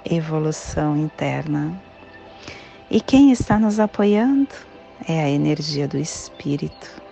evolução 0.05 0.97
interna. 0.97 1.81
E 2.91 3.01
quem 3.01 3.33
está 3.33 3.59
nos 3.59 3.81
apoiando 3.81 4.55
é 5.09 5.21
a 5.21 5.29
energia 5.29 5.89
do 5.89 5.99
Espírito. 5.99 7.03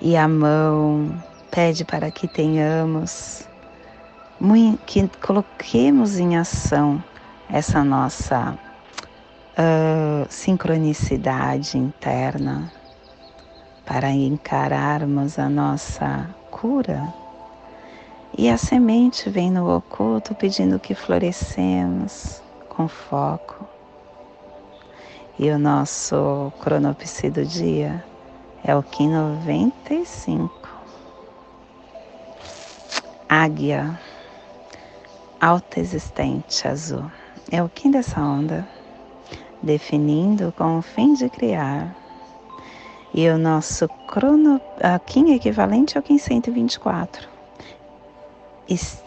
E 0.00 0.16
a 0.16 0.28
mão 0.28 1.10
pede 1.50 1.84
para 1.84 2.10
que 2.10 2.28
tenhamos 2.28 3.48
que 4.84 5.08
coloquemos 5.22 6.18
em 6.18 6.36
ação 6.36 7.02
essa 7.48 7.82
nossa 7.82 8.58
uh, 9.58 10.26
sincronicidade 10.28 11.78
interna 11.78 12.72
para 13.84 14.10
encararmos 14.10 15.38
a 15.38 15.48
nossa 15.48 16.28
cura. 16.50 17.12
E 18.36 18.48
a 18.48 18.56
semente 18.56 19.30
vem 19.30 19.50
no 19.50 19.76
oculto 19.76 20.34
pedindo 20.34 20.78
que 20.78 20.94
florescemos 20.94 22.42
com 22.68 22.88
foco. 22.88 23.66
E 25.38 25.50
o 25.50 25.58
nosso 25.58 26.52
cronopsi 26.60 27.30
do 27.30 27.44
dia 27.44 28.04
é 28.64 28.74
o 28.74 28.82
Kim 28.82 29.10
95. 29.10 30.68
Águia 33.28 33.98
alta 35.40 35.78
existente 35.78 36.66
azul. 36.66 37.04
É 37.50 37.62
o 37.62 37.68
Kim 37.68 37.90
dessa 37.90 38.20
onda, 38.20 38.66
definindo 39.64 40.52
com 40.56 40.78
o 40.78 40.82
fim 40.82 41.14
de 41.14 41.28
criar. 41.28 41.96
E 43.12 43.28
o 43.28 43.38
nosso 43.38 43.88
crono, 44.08 44.60
Kim 45.06 45.32
equivalente 45.32 45.96
ao 45.96 46.02
Kim 46.02 46.18
124 46.18 47.34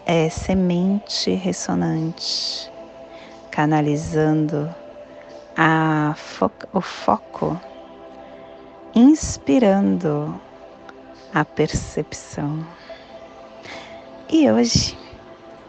é 0.06 0.28
semente 0.28 1.32
ressonante, 1.32 2.70
canalizando 3.50 4.72
fo 6.14 6.50
o 6.72 6.80
foco, 6.80 7.60
inspirando 8.94 10.40
a 11.34 11.44
percepção. 11.44 12.64
E 14.30 14.48
hoje 14.50 14.96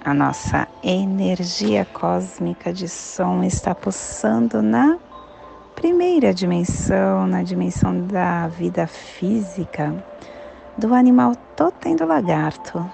a 0.03 0.13
nossa 0.13 0.67
energia 0.81 1.85
cósmica 1.85 2.71
de 2.71 2.87
som 2.87 3.43
está 3.43 3.75
pulsando 3.75 4.61
na 4.61 4.97
primeira 5.75 6.33
dimensão, 6.33 7.27
na 7.27 7.43
dimensão 7.43 8.07
da 8.07 8.47
vida 8.47 8.87
física 8.87 9.93
do 10.77 10.93
animal 10.93 11.35
totem 11.55 11.95
do 11.95 12.05
lagarto. 12.05 12.89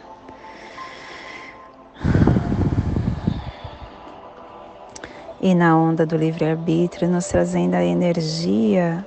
E 5.39 5.53
na 5.53 5.77
onda 5.77 6.07
do 6.07 6.17
livre-arbítrio, 6.17 7.07
nos 7.07 7.27
trazendo 7.27 7.75
a 7.75 7.83
energia 7.83 9.05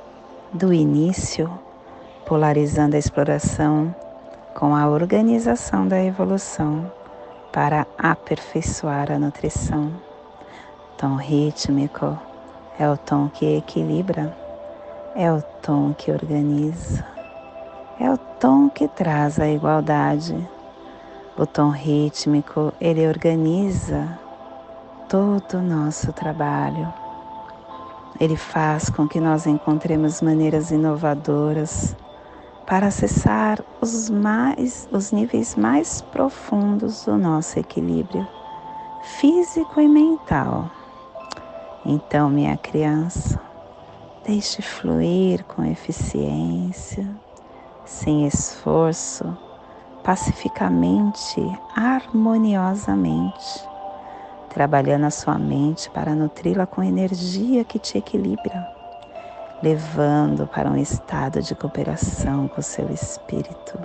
do 0.52 0.72
início, 0.72 1.50
polarizando 2.24 2.94
a 2.94 2.98
exploração 2.98 3.92
com 4.54 4.74
a 4.74 4.88
organização 4.88 5.88
da 5.88 6.02
evolução 6.02 6.97
para 7.58 7.88
aperfeiçoar 7.98 9.10
a 9.10 9.18
nutrição. 9.18 9.90
Tom 10.96 11.16
rítmico 11.16 12.16
é 12.78 12.88
o 12.88 12.96
tom 12.96 13.28
que 13.28 13.56
equilibra, 13.56 14.32
é 15.16 15.32
o 15.32 15.42
tom 15.60 15.92
que 15.92 16.12
organiza, 16.12 17.04
é 17.98 18.08
o 18.08 18.16
tom 18.16 18.68
que 18.68 18.86
traz 18.86 19.40
a 19.40 19.48
igualdade. 19.48 20.36
O 21.36 21.44
tom 21.44 21.70
rítmico, 21.70 22.72
ele 22.80 23.08
organiza 23.08 24.16
todo 25.08 25.54
o 25.54 25.60
nosso 25.60 26.12
trabalho. 26.12 26.94
Ele 28.20 28.36
faz 28.36 28.88
com 28.88 29.08
que 29.08 29.18
nós 29.18 29.48
encontremos 29.48 30.22
maneiras 30.22 30.70
inovadoras 30.70 31.96
para 32.68 32.88
acessar 32.88 33.64
os, 33.80 34.10
mais, 34.10 34.86
os 34.92 35.10
níveis 35.10 35.56
mais 35.56 36.02
profundos 36.02 37.06
do 37.06 37.16
nosso 37.16 37.58
equilíbrio 37.58 38.28
físico 39.18 39.80
e 39.80 39.88
mental. 39.88 40.70
Então, 41.86 42.28
minha 42.28 42.58
criança, 42.58 43.40
deixe 44.26 44.60
fluir 44.60 45.44
com 45.46 45.64
eficiência, 45.64 47.08
sem 47.86 48.26
esforço, 48.26 49.24
pacificamente, 50.04 51.40
harmoniosamente, 51.74 53.66
trabalhando 54.50 55.06
a 55.06 55.10
sua 55.10 55.38
mente 55.38 55.88
para 55.88 56.14
nutri-la 56.14 56.66
com 56.66 56.82
energia 56.82 57.64
que 57.64 57.78
te 57.78 57.96
equilibra 57.96 58.77
levando 59.62 60.46
para 60.46 60.70
um 60.70 60.76
estado 60.76 61.42
de 61.42 61.54
cooperação 61.54 62.48
com 62.48 62.60
o 62.60 62.62
seu 62.62 62.88
espírito. 62.90 63.78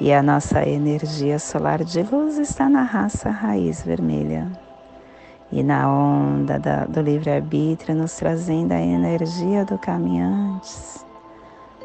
E 0.00 0.12
a 0.12 0.22
nossa 0.22 0.66
energia 0.66 1.38
solar 1.38 1.82
de 1.82 2.02
luz 2.02 2.36
está 2.36 2.68
na 2.68 2.82
raça 2.82 3.30
raiz 3.30 3.82
vermelha. 3.82 4.50
E 5.50 5.62
na 5.62 5.90
onda 5.90 6.58
da, 6.58 6.84
do 6.84 7.00
livre-arbítrio, 7.00 7.94
nos 7.94 8.16
trazendo 8.16 8.72
a 8.72 8.80
energia 8.80 9.64
do 9.64 9.78
caminhantes, 9.78 11.06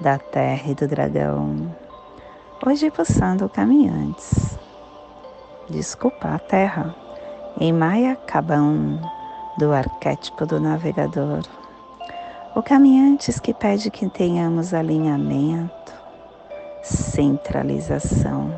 da 0.02 0.18
terra 0.18 0.72
e 0.72 0.76
do 0.76 0.88
dragão. 0.88 1.74
Hoje 2.66 2.92
pulsando 2.92 3.48
caminhantes. 3.48 4.60
Desculpa, 5.70 6.30
a 6.30 6.40
terra. 6.40 6.94
Em 7.60 7.72
Maia 7.72 8.16
Cabão, 8.16 9.00
do 9.58 9.72
arquétipo 9.72 10.46
do 10.46 10.60
navegador. 10.60 11.44
O 12.54 12.62
caminhantes 12.62 13.40
que 13.40 13.54
pede 13.54 13.90
que 13.90 14.10
tenhamos 14.10 14.74
alinhamento, 14.74 15.94
centralização, 16.84 18.54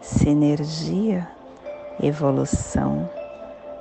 sinergia, 0.00 1.28
evolução, 2.02 3.06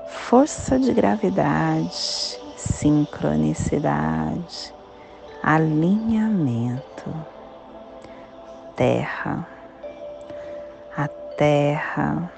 força 0.09 0.77
de 0.77 0.91
gravidade, 0.91 2.37
sincronicidade, 2.57 4.73
alinhamento. 5.41 7.09
Terra. 8.75 9.47
A 10.97 11.07
Terra 11.37 12.29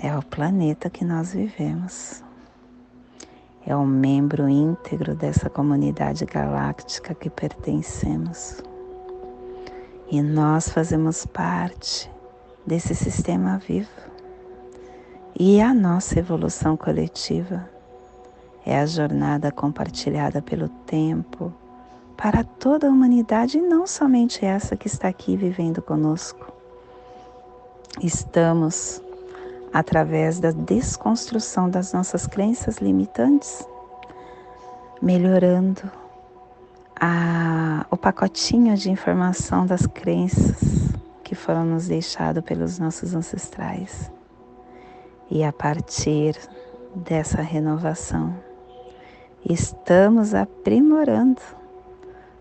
é 0.00 0.16
o 0.16 0.22
planeta 0.22 0.88
que 0.88 1.04
nós 1.04 1.32
vivemos 1.32 2.24
é 3.66 3.76
um 3.76 3.84
membro 3.84 4.48
íntegro 4.48 5.14
dessa 5.14 5.50
comunidade 5.50 6.24
galáctica 6.24 7.14
que 7.14 7.28
pertencemos. 7.28 8.62
E 10.08 10.22
nós 10.22 10.68
fazemos 10.68 11.26
parte 11.26 12.08
desse 12.64 12.94
sistema 12.94 13.58
vivo. 13.58 13.90
E 15.38 15.60
a 15.60 15.74
nossa 15.74 16.18
evolução 16.18 16.76
coletiva 16.76 17.68
é 18.64 18.78
a 18.78 18.86
jornada 18.86 19.50
compartilhada 19.50 20.40
pelo 20.40 20.68
tempo 20.68 21.52
para 22.16 22.44
toda 22.44 22.86
a 22.86 22.90
humanidade 22.90 23.58
e 23.58 23.60
não 23.60 23.86
somente 23.86 24.44
essa 24.44 24.76
que 24.76 24.86
está 24.86 25.08
aqui 25.08 25.36
vivendo 25.36 25.82
conosco. 25.82 26.52
Estamos, 28.00 29.02
através 29.72 30.40
da 30.40 30.50
desconstrução 30.50 31.68
das 31.68 31.92
nossas 31.92 32.26
crenças 32.26 32.78
limitantes, 32.78 33.66
melhorando 35.02 35.82
a, 36.98 37.86
o 37.90 37.96
pacotinho 37.96 38.76
de 38.76 38.90
informação 38.90 39.66
das 39.66 39.86
crenças 39.86 40.94
que 41.22 41.34
foram 41.34 41.64
nos 41.64 41.88
deixados 41.88 42.42
pelos 42.42 42.78
nossos 42.78 43.14
ancestrais. 43.14 44.10
E 45.30 45.42
a 45.42 45.52
partir 45.52 46.36
dessa 46.94 47.42
renovação, 47.42 48.34
estamos 49.44 50.34
aprimorando 50.34 51.42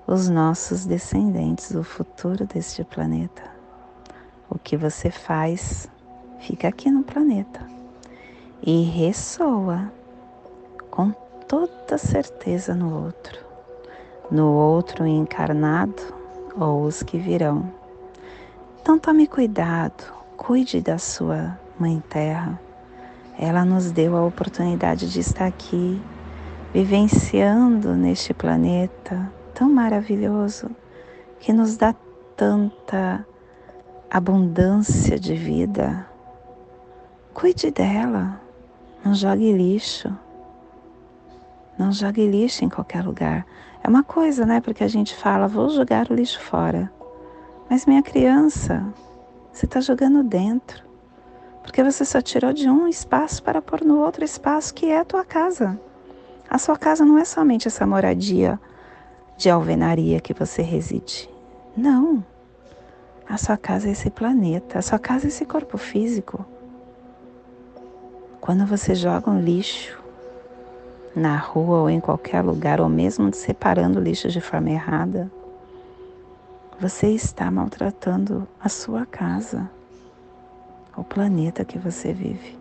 os 0.07 0.29
nossos 0.29 0.85
descendentes, 0.85 1.71
o 1.71 1.83
futuro 1.83 2.45
deste 2.45 2.83
planeta. 2.83 3.43
O 4.49 4.59
que 4.59 4.77
você 4.77 5.09
faz 5.09 5.89
fica 6.45 6.67
aqui 6.67 6.91
no 6.91 7.01
planeta 7.01 7.65
e 8.61 8.83
ressoa 8.83 9.91
com 10.91 11.11
toda 11.47 11.97
certeza 11.97 12.75
no 12.75 13.03
outro, 13.03 13.39
no 14.29 14.51
outro 14.51 15.07
encarnado 15.07 16.01
ou 16.55 16.83
os 16.83 17.01
que 17.01 17.17
virão. 17.17 17.71
Então 18.79 18.99
tome 18.99 19.25
cuidado, 19.25 20.13
cuide 20.37 20.81
da 20.81 20.99
sua 20.99 21.59
Mãe 21.79 22.01
Terra. 22.09 22.59
Ela 23.39 23.65
nos 23.65 23.91
deu 23.91 24.15
a 24.15 24.23
oportunidade 24.23 25.11
de 25.11 25.21
estar 25.21 25.47
aqui 25.47 25.99
vivenciando 26.71 27.95
neste 27.95 28.35
planeta 28.35 29.31
tão 29.53 29.67
maravilhoso 29.67 30.69
que 31.39 31.51
nos 31.51 31.75
dá 31.75 31.95
tanta 32.37 33.25
abundância 34.11 35.19
de 35.19 35.33
vida. 35.33 36.14
Cuide 37.35 37.69
dela, 37.69 38.39
não 39.03 39.13
jogue 39.13 39.51
lixo. 39.51 40.09
Não 41.77 41.91
jogue 41.91 42.25
lixo 42.25 42.63
em 42.63 42.69
qualquer 42.69 43.03
lugar. 43.03 43.45
É 43.83 43.89
uma 43.89 44.05
coisa, 44.05 44.45
né? 44.45 44.61
Porque 44.61 44.85
a 44.85 44.87
gente 44.87 45.13
fala, 45.13 45.45
vou 45.45 45.69
jogar 45.69 46.09
o 46.09 46.13
lixo 46.13 46.39
fora. 46.39 46.89
Mas 47.69 47.85
minha 47.85 48.01
criança, 48.01 48.85
você 49.51 49.65
está 49.65 49.81
jogando 49.81 50.23
dentro. 50.23 50.81
Porque 51.61 51.83
você 51.83 52.05
só 52.05 52.21
tirou 52.21 52.53
de 52.53 52.69
um 52.69 52.87
espaço 52.87 53.43
para 53.43 53.61
pôr 53.61 53.83
no 53.83 53.99
outro 53.99 54.23
espaço 54.23 54.73
que 54.73 54.85
é 54.85 54.99
a 54.99 55.05
tua 55.05 55.25
casa. 55.25 55.77
A 56.49 56.57
sua 56.57 56.77
casa 56.77 57.03
não 57.03 57.17
é 57.17 57.25
somente 57.25 57.67
essa 57.67 57.85
moradia 57.85 58.57
de 59.35 59.49
alvenaria 59.49 60.21
que 60.21 60.33
você 60.33 60.61
reside. 60.61 61.29
Não. 61.75 62.23
A 63.27 63.35
sua 63.35 63.57
casa 63.57 63.89
é 63.89 63.91
esse 63.91 64.09
planeta, 64.09 64.79
a 64.79 64.81
sua 64.81 64.97
casa 64.97 65.25
é 65.25 65.27
esse 65.27 65.45
corpo 65.45 65.77
físico. 65.77 66.54
Quando 68.45 68.63
você 68.63 68.93
joga 68.93 69.31
um 69.31 69.41
lixo 69.41 69.97
na 71.15 71.35
rua 71.35 71.79
ou 71.79 71.89
em 71.89 71.99
qualquer 71.99 72.43
lugar, 72.43 72.79
ou 72.79 72.87
mesmo 72.87 73.33
separando 73.33 73.99
lixo 73.99 74.29
de 74.29 74.39
forma 74.39 74.69
errada, 74.69 75.31
você 76.79 77.07
está 77.07 77.49
maltratando 77.49 78.47
a 78.61 78.69
sua 78.69 79.03
casa, 79.03 79.67
o 80.95 81.03
planeta 81.03 81.65
que 81.65 81.79
você 81.79 82.13
vive. 82.13 82.55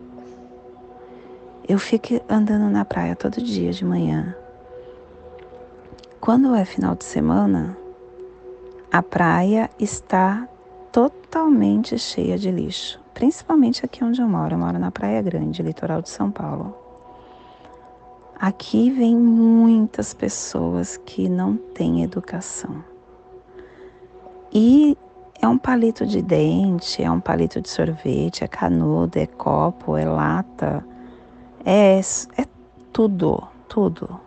Eu 1.69 1.77
fico 1.77 2.19
andando 2.27 2.67
na 2.71 2.83
praia 2.83 3.15
todo 3.15 3.39
dia 3.39 3.71
de 3.71 3.85
manhã. 3.85 4.35
Quando 6.19 6.55
é 6.55 6.65
final 6.65 6.95
de 6.95 7.05
semana, 7.05 7.77
a 8.91 9.03
praia 9.03 9.69
está 9.79 10.49
totalmente 10.91 11.95
cheia 11.99 12.39
de 12.39 12.49
lixo, 12.49 12.99
principalmente 13.15 13.83
aqui 13.83 14.03
onde 14.03 14.21
eu 14.21 14.27
moro. 14.27 14.53
Eu 14.53 14.59
moro 14.59 14.77
na 14.77 14.91
Praia 14.91 15.19
Grande, 15.23 15.63
litoral 15.63 16.03
de 16.03 16.09
São 16.09 16.29
Paulo. 16.29 16.75
Aqui 18.39 18.91
vem 18.91 19.15
muitas 19.15 20.13
pessoas 20.13 20.97
que 20.97 21.27
não 21.27 21.57
têm 21.57 22.03
educação. 22.03 22.83
E 24.53 24.95
é 25.41 25.47
um 25.47 25.57
palito 25.57 26.05
de 26.05 26.21
dente, 26.21 27.01
é 27.01 27.09
um 27.09 27.19
palito 27.19 27.59
de 27.59 27.69
sorvete, 27.69 28.43
é 28.43 28.47
canudo, 28.47 29.17
é 29.17 29.25
copo, 29.25 29.97
é 29.97 30.05
lata 30.05 30.85
é, 31.65 31.99
é 31.99 32.45
tudo, 32.93 33.41
tudo. 33.67 34.19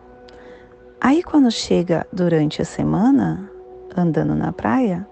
Aí 1.01 1.23
quando 1.23 1.51
chega 1.53 2.05
durante 2.13 2.61
a 2.61 2.65
semana, 2.65 3.49
andando 3.97 4.35
na 4.35 4.53
praia, 4.53 5.07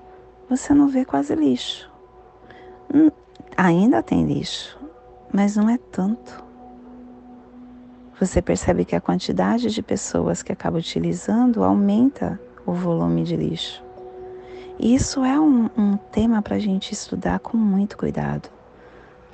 você 0.51 0.75
não 0.75 0.89
vê 0.89 1.05
quase 1.05 1.35
lixo. 1.37 1.89
Ainda 3.57 4.03
tem 4.03 4.27
lixo, 4.27 4.79
mas 5.33 5.57
não 5.57 5.69
é 5.69 5.79
tanto. 5.79 6.45
Você 8.21 8.41
percebe 8.43 8.85
que 8.85 8.97
a 8.97 9.01
quantidade 9.01 9.71
de 9.71 9.83
pessoas 9.83 10.43
que 10.43 10.53
acaba 10.53 10.79
utilizando 10.79 11.65
aumenta 11.65 12.41
o 12.65 12.73
volume 12.73 13.25
de 13.25 13.37
lixo. 13.37 13.83
E 14.79 14.95
isso 14.95 15.25
é 15.25 15.39
um, 15.41 15.71
um 15.77 15.97
tema 15.97 16.43
para 16.43 16.57
a 16.57 16.59
gente 16.59 16.93
estudar 16.93 17.39
com 17.39 17.57
muito 17.57 17.97
cuidado 17.97 18.51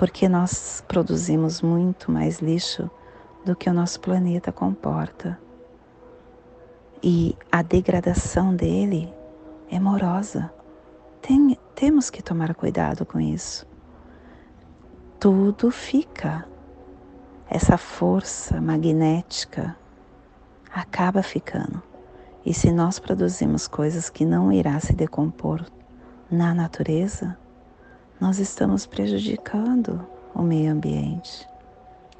porque 0.02 0.28
nós 0.28 0.82
produzimos 0.88 1.62
muito 1.62 2.10
mais 2.10 2.40
lixo 2.40 2.90
do 3.44 3.54
que 3.54 3.70
o 3.70 3.72
nosso 3.72 4.00
planeta 4.00 4.50
comporta. 4.50 5.38
E 7.00 7.36
a 7.52 7.62
degradação 7.62 8.52
dele 8.52 9.12
é 9.70 9.78
morosa. 9.78 10.52
Tem, 11.20 11.56
temos 11.76 12.10
que 12.10 12.20
tomar 12.20 12.52
cuidado 12.52 13.06
com 13.06 13.20
isso. 13.20 13.64
Tudo 15.22 15.70
fica. 15.70 16.44
Essa 17.48 17.78
força 17.78 18.60
magnética 18.60 19.76
acaba 20.74 21.22
ficando. 21.22 21.80
E 22.44 22.52
se 22.52 22.72
nós 22.72 22.98
produzimos 22.98 23.68
coisas 23.68 24.10
que 24.10 24.24
não 24.24 24.50
irá 24.50 24.80
se 24.80 24.92
decompor 24.92 25.64
na 26.28 26.52
natureza, 26.52 27.38
nós 28.20 28.40
estamos 28.40 28.84
prejudicando 28.84 30.04
o 30.34 30.42
meio 30.42 30.72
ambiente. 30.72 31.48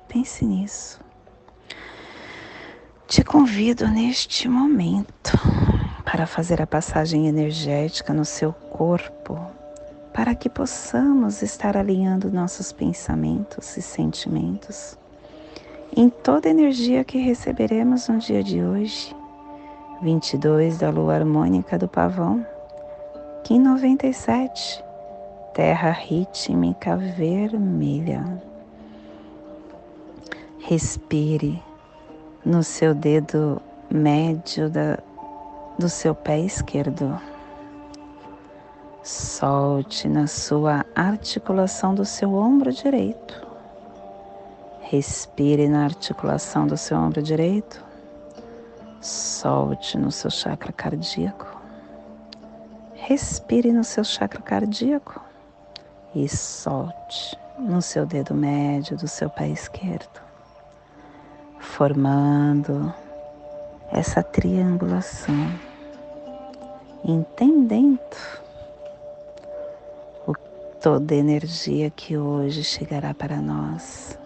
Pense 0.07 0.45
nisso. 0.45 1.01
Te 3.09 3.25
convido 3.25 3.88
neste 3.88 4.49
momento 4.49 5.33
para 6.05 6.25
fazer 6.25 6.62
a 6.62 6.69
passagem 6.69 7.27
energética 7.27 8.15
no 8.15 8.25
seu 8.25 8.53
corpo, 8.53 9.45
para 10.12 10.35
que 10.35 10.48
possamos 10.48 11.42
estar 11.42 11.77
alinhando 11.77 12.31
nossos 12.31 12.72
pensamentos 12.72 13.77
e 13.77 13.83
sentimentos 13.83 14.98
em 15.94 16.09
toda 16.09 16.48
energia 16.48 17.05
que 17.05 17.18
receberemos 17.18 18.09
no 18.09 18.18
dia 18.18 18.42
de 18.42 18.62
hoje, 18.62 19.14
22 20.01 20.79
da 20.79 20.90
lua 20.90 21.14
harmônica 21.14 21.79
do 21.79 21.87
pavão, 21.87 22.46
Kim 23.44 23.59
97 23.59 24.83
terra 25.53 25.90
rítmica 25.90 26.96
vermelha. 26.96 28.25
Respire 30.61 31.62
no 32.44 32.62
seu 32.62 32.94
dedo 32.94 33.61
médio 33.90 34.70
da, 34.70 34.98
do 35.79 35.88
seu 35.88 36.14
pé 36.14 36.40
esquerdo. 36.40 37.20
Solte 39.03 40.09
na 40.09 40.29
sua 40.29 40.87
articulação 40.95 41.93
do 41.93 42.05
seu 42.05 42.35
ombro 42.35 42.73
direito. 42.73 43.45
Respire 44.81 45.69
na 45.69 45.83
articulação 45.83 46.69
do 46.69 46.77
seu 46.77 46.97
ombro 46.97 47.21
direito. 47.21 47.85
Solte 49.01 49.99
no 49.99 50.12
seu 50.12 50.31
chakra 50.31 50.73
cardíaco. 50.73 51.61
Respire 52.95 53.73
no 53.73 53.83
seu 53.83 54.05
chakra 54.05 54.41
cardíaco 54.41 55.21
e 56.15 56.29
solte 56.29 57.37
no 57.59 57.83
seu 57.83 58.07
dedo 58.07 58.33
médio 58.33 58.97
do 58.97 59.09
seu 59.09 59.29
pé 59.29 59.49
esquerdo, 59.49 60.21
formando 61.59 62.95
essa 63.91 64.23
triangulação, 64.23 65.53
entendendo 67.05 68.41
toda 70.83 71.14
a 71.14 71.16
energia 71.16 71.90
que 71.90 72.18
hoje 72.18 72.64
chegará 72.64 73.14
para 73.14 73.37
nós. 73.40 74.18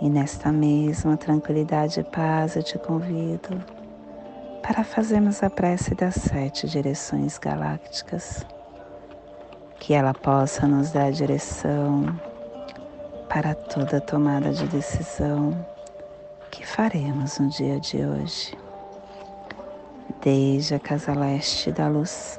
E 0.00 0.08
nesta 0.08 0.52
mesma 0.52 1.16
tranquilidade 1.16 1.98
e 1.98 2.04
paz 2.04 2.54
eu 2.54 2.62
te 2.62 2.78
convido 2.78 3.60
para 4.62 4.84
fazermos 4.84 5.42
a 5.42 5.50
prece 5.50 5.96
das 5.96 6.14
sete 6.14 6.68
direções 6.68 7.38
galácticas 7.38 8.46
que 9.80 9.94
ela 9.94 10.14
possa 10.14 10.64
nos 10.64 10.92
dar 10.92 11.10
direção 11.10 12.04
para 13.28 13.52
toda 13.52 14.00
tomada 14.00 14.52
de 14.52 14.66
decisão 14.68 15.66
que 16.52 16.64
faremos 16.64 17.40
no 17.40 17.48
dia 17.48 17.80
de 17.80 17.96
hoje. 17.96 18.56
Desde 20.22 20.76
a 20.76 20.78
casa 20.78 21.12
leste 21.12 21.72
da 21.72 21.88
luz, 21.88 22.38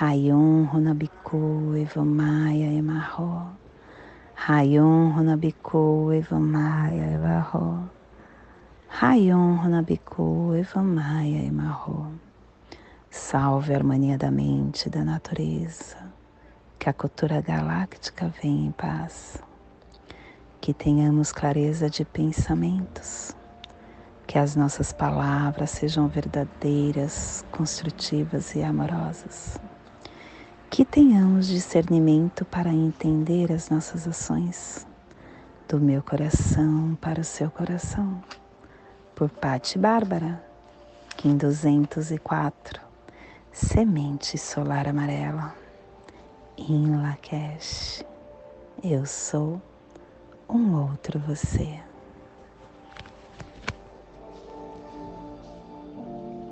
Rayon 0.00 0.68
Runabiku 0.72 1.76
Evamaya 1.76 2.72
Emarro. 2.72 3.52
Rayon 4.48 5.12
Runabiku 5.12 6.16
Evamaya 6.16 7.12
Emarro. 7.12 7.90
Rayon 8.88 9.58
Runabiku 9.58 10.56
Evamaya 10.58 11.44
Emarro. 11.44 12.10
Salve 13.10 13.74
a 13.74 13.76
harmonia 13.76 14.16
da 14.16 14.30
mente 14.30 14.86
e 14.86 14.90
da 14.90 15.04
natureza, 15.04 15.98
que 16.78 16.88
a 16.88 16.94
cultura 16.94 17.42
galáctica 17.42 18.32
venha 18.42 18.68
em 18.68 18.72
paz, 18.72 19.44
que 20.62 20.72
tenhamos 20.72 21.32
clareza 21.32 21.90
de 21.90 22.06
pensamentos, 22.06 23.36
que 24.26 24.38
as 24.38 24.56
nossas 24.56 24.90
palavras 24.90 25.70
sejam 25.70 26.08
verdadeiras, 26.08 27.44
construtivas 27.52 28.54
e 28.54 28.62
amorosas, 28.62 29.60
que 30.72 30.86
tenhamos 30.86 31.48
discernimento 31.48 32.46
para 32.46 32.72
entender 32.72 33.52
as 33.52 33.68
nossas 33.68 34.08
ações, 34.08 34.86
do 35.68 35.78
meu 35.78 36.02
coração 36.02 36.96
para 36.98 37.20
o 37.20 37.24
seu 37.24 37.50
coração. 37.50 38.24
Por 39.14 39.28
Pati 39.28 39.78
Bárbara, 39.78 40.42
Kim 41.14 41.36
204 41.36 42.80
Semente 43.52 44.38
solar 44.38 44.88
amarela. 44.88 45.54
Em 46.56 46.96
Lakesh, 46.96 48.02
eu 48.82 49.04
sou 49.04 49.60
um 50.48 50.74
outro 50.74 51.18
você. 51.18 51.91